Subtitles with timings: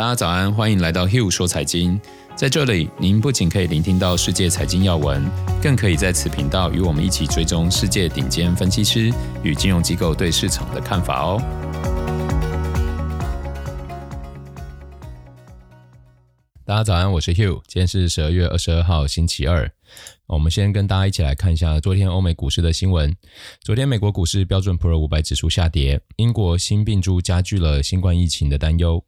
[0.00, 2.00] 大家早安，欢迎来到 Hugh 说财经。
[2.34, 5.22] 在这里，您不仅可以聆听到世界财经要闻，
[5.62, 11.38] 更可以在此频道与我们一起追踪世界顶尖分析师与金融机构对市场的看法哦。
[16.64, 19.70] 大家早安，我是 Hugh，今天是十二月二十二号，星期二。
[20.28, 23.14] 我们先跟大家一起来看一下昨天欧美股市的新闻。
[23.62, 29.04] 昨天美国股市标准普尔五百指数下跌，英国新病株加剧了新冠疫情的担忧。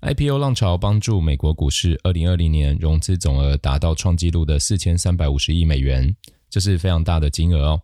[0.00, 6.14] IPO 浪潮帮助美国股市二零二零年融资总额达到创纪录的四千三百五十亿美元，
[6.50, 7.80] 这是非常大的金额哦。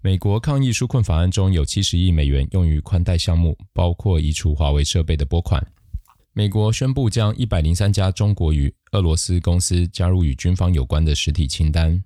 [0.00, 5.66] 美国抗疫纾困法案中有七十亿美元用于宽带项目，包括移除华为设备的拨款。
[6.34, 12.00] 美国宣布将一百零三家中国与俄罗斯公司加入与军方有关的实体清单。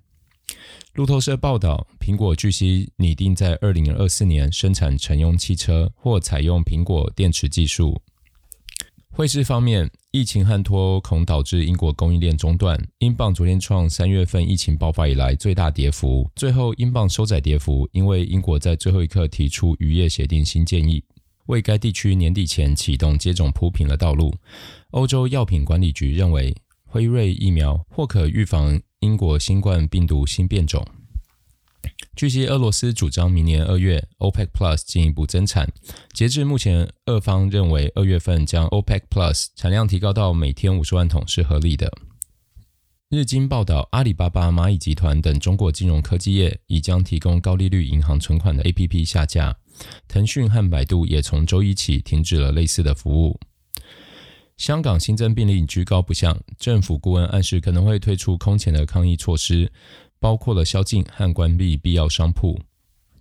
[0.93, 8.01] 路透社报道，苹果据悉拟定在二零二四年生产乘用汽车或采用苹果电池技术。
[9.15, 16.27] 汇市方面，疫情和脱欧恐导致英国供应链中断，英镑昨天创三月份疫情爆发以来最大跌幅。
[16.35, 21.03] 最后，英镑收窄跌幅，因为英国在最后一刻提出渔业协定新建议。
[21.45, 24.33] 为该地区年底前启动接种铺平了道路。
[24.89, 26.51] 欧洲药品管理局认为，
[26.83, 30.83] 辉瑞疫苗或可预防英国新冠病毒新变种。
[32.15, 35.67] 据悉，俄罗斯主张明年二月 OPEC Plus 进一步增产。
[36.13, 41.91] 截至目前，俄方认为二月份将 OPEC Plus 产量提高到每天五十万桶是合理的。
[43.09, 49.55] 日经报道，阿里巴巴、蚂蚁集团等中国金融科技业已将提供高利率银行存款的 APP 下架。
[50.07, 53.39] 腾讯和百度也从周一起停止了类似的服务。
[54.55, 59.69] 香港新增病例居高不下，政府顾问暗示可能会推出空前的抗疫措施，
[60.23, 62.57] 包括了宵禁和关闭必要商铺。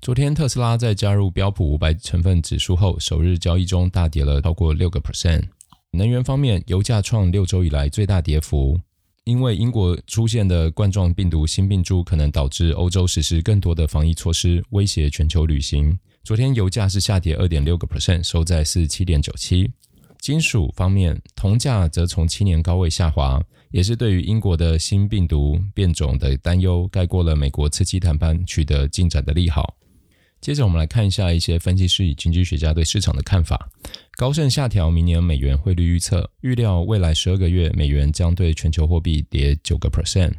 [0.01, 5.43] 昨天特斯拉在加入标普五百成分指数后，首日交易中大跌了超过六个 percent。
[5.91, 8.79] 能源方面，油价创六周以来最大跌幅。
[9.25, 15.99] 因为英国出现的冠状病毒新病株可能导致欧洲实施更多的防疫措施，威胁全球旅行。
[16.23, 19.69] 昨天油价是下跌二点六个 percent，收在四十七点九七。
[20.21, 23.43] 金属方面，铜价则从七年高位下滑，
[23.73, 29.77] 也是对于英国的新病毒变种的担忧盖过了美国刺激谈判取得进展的利好。
[30.41, 33.71] 接着我们来看一下一些分析师与经济学家对市场的看法。
[34.17, 40.33] 高盛下调明年美元汇率预测，预料未来十二个月美元将对全球货币跌九个 percent。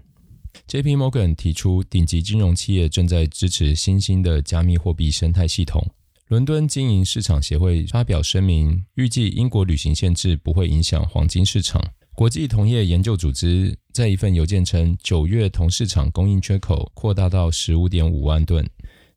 [0.67, 5.89] JP Morgan 提出，顶级金融企业正在支持新兴的加密货币生态系统。
[6.27, 11.81] 伦敦经营市场协会发表声明，预计英国旅行限制不会影响黄金市场。
[12.15, 18.63] 国际同业研究组织在一份邮件称，九月铜市场供应缺口扩大到十五点五万吨。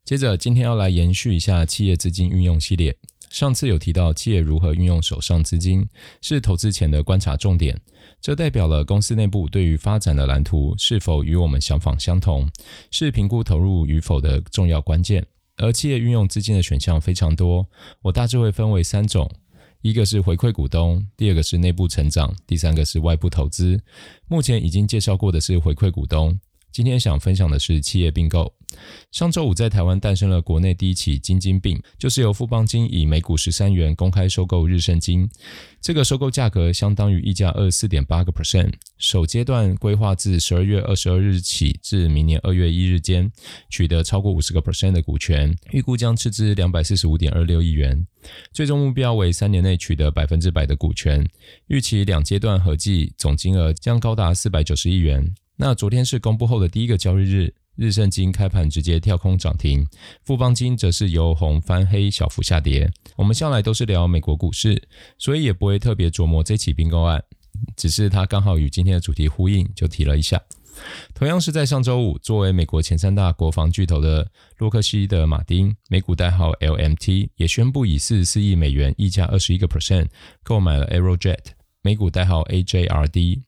[0.03, 2.97] 接着，今天要来延续一下企业资金运用系列。
[3.29, 5.87] 上次有提到企业如何运用手上资金，
[6.21, 7.79] 是投资前的观察重点。
[8.19, 12.49] 这代表了公司内部对于发展的蓝图是否与我们想法相同，
[12.89, 15.23] 是评估投入与否的重要关键。
[15.57, 17.67] 而企业运用资金的选项非常多，
[18.01, 19.29] 我大致会分为三种：
[19.81, 23.79] 一个是回馈股东，第二个是内部成长，第三个是外部投资。
[24.27, 26.39] 目前已经介绍过的是回馈股东。
[26.77, 28.53] 今天想分享的是企业并购。
[29.11, 35.27] 上周五在台湾诞生了国内第一起金金并，就是由富邦金以每股十三元公开收购日盛金。
[35.81, 38.71] 这个收购价格相当于溢价二四点八个 percent。
[38.99, 43.31] 首阶段规划自十二月二十二日起至明年二月一日间，
[43.71, 48.05] 取得超过五十个 percent 的股权，预估将斥资两百四十五点二六亿元。
[48.53, 51.27] 最终目标为三年内取得百分之百的股权，
[51.69, 55.33] 预期两阶段合计总金额将高达四百九十亿元。
[55.59, 59.83] 那昨天是公布后的第一个交易日，日盛金开盘直接跳空涨停，
[60.23, 62.87] 富邦金则是由红翻黑，小幅下跌。
[63.15, 64.87] 我们向来都是聊美国股市，
[65.17, 67.23] 所以也不会特别琢磨这起并购案，
[67.75, 70.39] 只是它刚好与今天的主题呼应，就提了一下。
[71.15, 74.29] 同样是在上周五，作为美国前三大国防巨头的
[74.59, 80.05] 洛克希德马丁，美股代号 LMT，也宣布以四十四亿美元，溢价二十一个 percent
[80.43, 81.39] 购买了 Aerojet，
[81.81, 83.41] 美股代号 AJRD。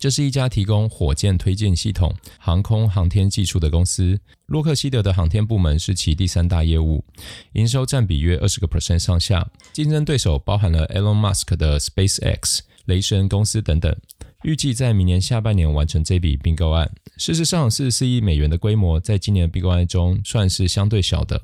[0.00, 4.18] 这是一家提供火箭推进系统、航空航天技术的公司。
[4.46, 7.04] 洛克希德的航天部门是其第三大业务，
[7.52, 9.46] 营收占比约二十个 percent 上下。
[9.74, 13.94] 竞争对手包含了 Elon Musk 的 SpaceX、雷神公司等等。
[14.42, 16.90] 预计在明年下半年完成这笔并购案。
[17.16, 21.40] 事实上，四十四亿美元的规模，在今年的并购案中算是相对小的。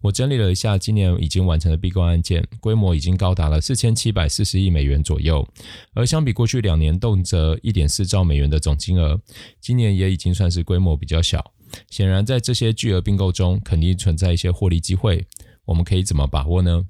[0.00, 5.46] 我整理了一下，今年已经完成的并购案件规模已经高达了四千七百四十亿美元左右，
[5.92, 9.20] 而相比过去两年动辄一点四兆美元的总金额，
[9.60, 11.52] 今年也已经算是规模比较小。
[11.90, 15.26] 显然，在这些巨额并购中，肯定存在一些获利机会。
[15.66, 16.84] 我们可以怎么把握呢？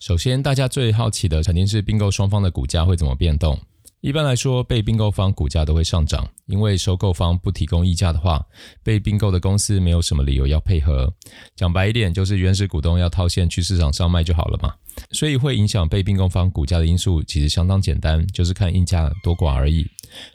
[0.00, 3.58] 首先，大家最好奇的肯定是并购双方的股价会怎么变动。
[4.00, 8.44] 一般来说，被并购方股价都会上涨，因为收购方不提供溢价的话，
[8.82, 11.12] 被并购的公司没有什么理由要配合。
[11.56, 14.72] 讲白一点，就是原始股东要套现去市场上卖就好了嘛。
[15.10, 19.84] 所以会影响被并购方股价的因素其实相当简单，就是看溢价多寡而已。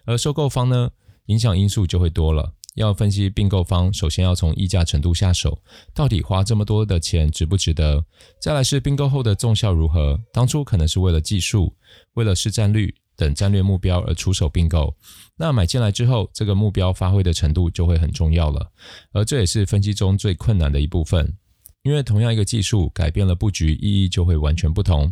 [0.06, 0.90] 而收购方呢，
[1.28, 2.54] 影响因素就会多了。
[2.76, 5.62] 要分析并购方，首先要从溢价程度下手，
[5.94, 8.04] 到底花这么多的钱值不值得？
[8.42, 10.20] 再来是并购后的综效如何？
[10.34, 11.74] 当初可能是为了技术、
[12.16, 14.96] 为了市占率等战略目标而出手并购，
[15.36, 18.72] 那买进来之后，这个目标发挥的程度就会很重要了。
[19.12, 21.38] 而这也是分析中最困难的一部分，
[21.84, 25.12] 因为同样一个技术改变了布局，意义就会完全不同。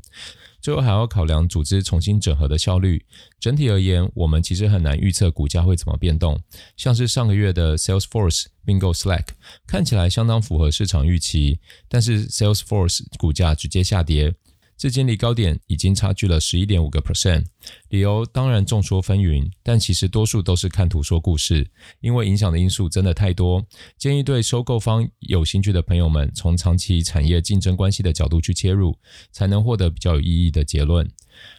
[0.61, 3.03] 最后还要考量组织重新整合的效率。
[3.39, 6.39] 整体而言，我们其实很难预测股价会怎么变动。
[6.77, 9.25] 像是上个月的 Salesforce 并购 Slack，
[9.65, 11.59] 看起来相当符合市场预期，
[11.89, 14.35] 但是 Salesforce 股价直接下跌。
[14.81, 17.45] 至今离高点已经差距了十一点五个 percent，
[17.89, 21.69] 理由当然众说纷纭，但其实多数都是看图说故事，
[21.99, 23.63] 因为影响的因素真的太多。
[23.95, 28.97] 建议对收购方有兴趣的朋友们，从长期产业竞争关系的角度去切入，
[29.31, 31.07] 才能获得比较有意义的结论。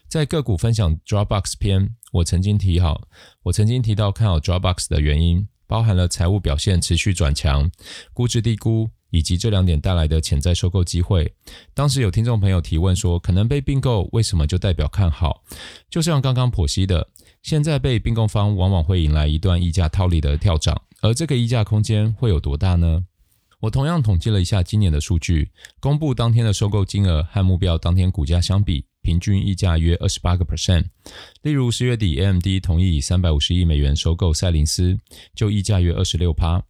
[0.08, 3.06] 在个股分享 Dropbox 篇，我曾经提好，
[3.44, 7.70] 我曾经提到看好 Dropbox 的原因，包含了财务表现持续转强，
[8.12, 8.90] 估值低估。
[9.12, 11.32] 以及这两点带来的潜在收购机会。
[11.72, 15.44] 当时有听众朋友提问说，可能被并购，为什么就代表看好？
[15.88, 17.06] 就像刚刚剖析的，
[17.42, 23.04] 现在被并购方往往会引来一段溢价套利的跳涨，而这个溢价空间会有多大呢？
[23.60, 25.48] 我同样统计了一下今年的数据，
[25.78, 30.86] 公布当天的收购金额和目标当天股价相比，平均溢价约二十八个 percent。
[31.42, 34.98] 例如十月底，AMD 同意以三百五十亿美元收购赛灵思，
[35.36, 36.60] 就溢价约二十六趴。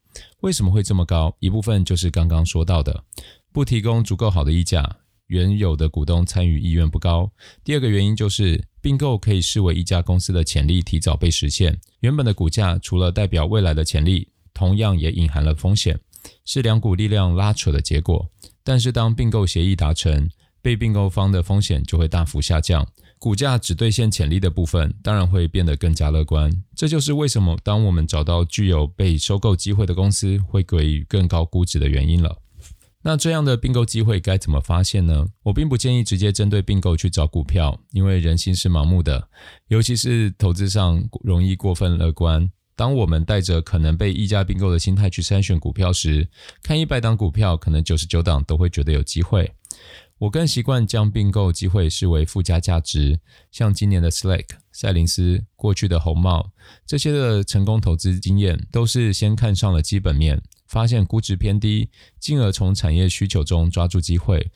[0.40, 1.34] 为什么会这么高？
[1.40, 3.04] 一部分就是刚刚说到的，
[3.52, 7.30] 不提供足够好的溢价，原有的股东参与意愿不高。
[7.64, 15.98] 第二个原因就是并购可以视为一家公司的潜力提早被实现，原本的股价除了代表未来的潜力，同样也隐含了风险，
[16.44, 18.28] 是两股力量拉扯的结果。
[18.64, 20.28] 但是当并购协议达成，
[20.60, 22.86] 被并购方的风险就会大幅下降。
[23.22, 26.50] 股价只兑现潜力的部分，当然会变得更加乐观。
[26.74, 32.36] 这就是为什么当我们找到具有被收购机会的公司，会给予更高估值的原因了。
[33.04, 35.24] 那这样的并购机会该怎么发现呢？
[35.44, 39.28] 我并不建议直接针对并购去找股票，因为人心是盲目的，
[39.68, 42.50] 尤其是投资上容易过分乐观。
[42.74, 46.28] 当我们带着可能被溢价并购的心态去筛选股票时，
[46.60, 49.52] 看一百档股票，可能九十九档都会觉得有机会。
[50.22, 53.18] 我更习惯将并购机会视为附加价值，
[53.50, 56.52] 像今年的 Slack、赛灵思、过去的红帽
[56.86, 61.90] 这些的成功投资经验，都是先看上了基本面，发现估值偏低，
[62.20, 64.48] 进而从产业需求中抓住机会。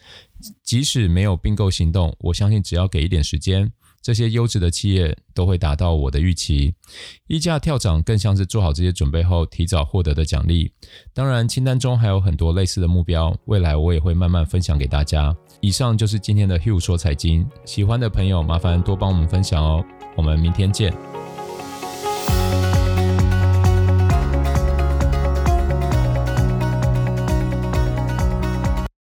[0.62, 3.72] 即使没有并购行动，我相信只要给一点时间。
[4.06, 6.72] 这些优质的企业都会达到我的预期，
[7.26, 10.70] 溢价跳涨更像是做好这些准备后提早获得的奖励。
[11.12, 15.36] 当然，清单中还有很多类似的目标，未来我也会慢慢分享给大家。
[15.60, 19.84] 以上就是今天的 Hugh 说财经，喜欢的朋友麻烦多帮我们分享哦。
[20.14, 20.94] 我们明天见。